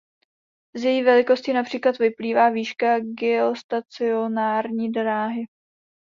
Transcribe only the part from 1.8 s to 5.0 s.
vyplývá výška geostacionární